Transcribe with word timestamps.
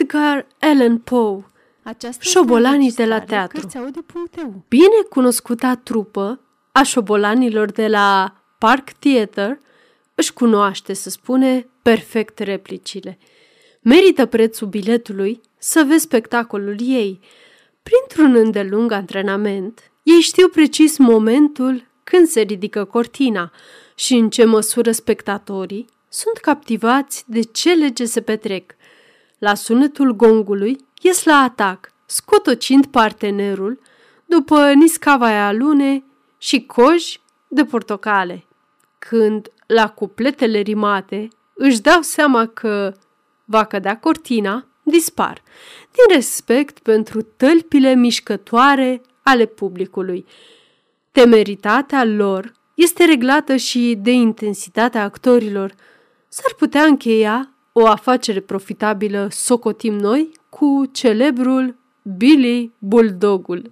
Edgar 0.00 0.46
Allan 0.58 0.98
Poe, 0.98 1.44
Aceasta 1.82 2.22
Șobolanii 2.22 2.86
este 2.86 3.02
o 3.02 3.04
de 3.04 3.10
la 3.10 3.16
înregistrare 3.16 3.48
teatru. 3.48 3.60
Cărțiaudio.eu. 3.60 4.64
bine 4.68 5.02
cunoscuta 5.08 5.74
trupă 5.76 6.40
a 6.72 6.82
șobolanilor 6.82 7.70
de 7.70 7.86
la 7.86 8.34
Park 8.58 8.90
Theater 8.90 9.58
își 10.14 10.32
cunoaște, 10.32 10.92
să 10.92 11.10
spune, 11.10 11.68
perfect 11.82 12.38
replicile. 12.38 13.18
Merită 13.80 14.26
prețul 14.26 14.66
biletului 14.68 15.40
să 15.58 15.84
vezi 15.86 16.02
spectacolul 16.02 16.76
ei. 16.80 17.20
Printr-un 17.82 18.34
îndelung 18.34 18.92
antrenament, 18.92 19.90
ei 20.02 20.20
știu 20.20 20.48
precis 20.48 20.98
momentul 20.98 21.86
când 22.04 22.26
se 22.26 22.40
ridică 22.40 22.84
cortina 22.84 23.52
și 23.94 24.14
în 24.14 24.30
ce 24.30 24.44
măsură 24.44 24.90
spectatorii 24.90 25.86
sunt 26.08 26.36
captivați 26.36 27.24
de 27.26 27.42
cele 27.42 27.88
ce 27.88 28.04
se 28.04 28.20
petrec. 28.20 28.74
La 29.38 29.54
sunetul 29.54 30.12
gongului 30.12 30.78
ies 31.02 31.24
la 31.24 31.34
atac, 31.34 31.92
scotocind 32.06 32.86
partenerul 32.86 33.80
după 34.26 34.72
niscavaia 34.72 35.52
lune 35.52 36.04
și 36.38 36.66
coji 36.66 37.20
de 37.48 37.64
portocale. 37.64 38.44
Când, 38.98 39.52
la 39.66 39.88
cupletele 39.88 40.58
rimate, 40.58 41.28
își 41.54 41.80
dau 41.80 42.00
seama 42.00 42.46
că 42.46 42.94
va 43.44 43.64
cădea 43.64 43.98
cortina, 43.98 44.66
dispar, 44.82 45.42
din 45.90 46.14
respect 46.14 46.78
pentru 46.78 47.22
tălpile 47.22 47.94
mișcătoare 47.94 49.00
ale 49.22 49.46
publicului. 49.46 50.26
Temeritatea 51.12 52.04
lor 52.04 52.52
este 52.74 53.04
reglată 53.04 53.56
și 53.56 53.98
de 54.02 54.10
intensitatea 54.10 55.02
actorilor. 55.02 55.74
S-ar 56.28 56.54
putea 56.58 56.84
încheia 56.84 57.52
o 57.72 57.86
afacere 57.86 58.40
profitabilă, 58.40 59.28
socotim 59.30 59.94
noi, 59.94 60.32
cu 60.48 60.88
celebrul 60.92 61.76
Billy 62.02 62.72
Bulldogul. 62.78 63.70